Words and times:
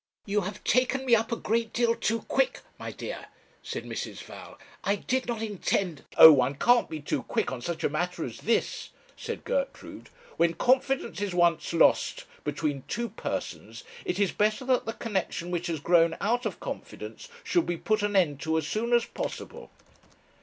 'You 0.25 0.41
have 0.41 0.63
taken 0.63 1.05
me 1.05 1.13
up 1.13 1.31
a 1.31 1.35
great 1.35 1.71
deal 1.73 1.93
too 1.93 2.21
quick, 2.21 2.61
my 2.79 2.91
dear,' 2.91 3.27
said 3.61 3.85
Mrs. 3.85 4.17
Val. 4.23 4.57
'I 4.83 4.95
did 4.95 5.27
not 5.27 5.43
intend' 5.43 6.05
'Oh 6.17 6.31
one 6.33 6.55
can't 6.55 6.89
be 6.89 6.99
too 6.99 7.21
quick 7.21 7.51
on 7.51 7.61
such 7.61 7.83
a 7.83 7.87
matter 7.89 8.25
as 8.25 8.39
this,' 8.39 8.89
said 9.15 9.43
Gertrude. 9.43 10.09
'When 10.37 10.55
confidence 10.55 11.21
is 11.21 11.35
once 11.35 11.71
lost 11.71 12.25
between 12.43 12.83
two 12.87 13.09
persons 13.09 13.83
it 14.03 14.17
is 14.17 14.31
better 14.31 14.65
that 14.65 14.87
the 14.87 14.93
connexion 14.93 15.51
which 15.51 15.67
has 15.67 15.79
grown 15.79 16.17
out 16.19 16.47
of 16.47 16.59
confidence 16.59 17.29
should 17.43 17.67
be 17.67 17.77
put 17.77 18.01
an 18.01 18.15
end 18.15 18.41
to 18.41 18.57
as 18.57 18.65
soon 18.67 18.93
as 18.93 19.05
possible.' 19.05 19.69